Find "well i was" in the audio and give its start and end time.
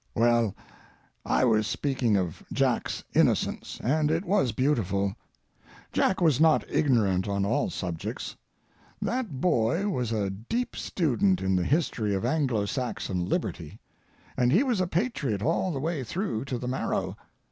0.15-1.67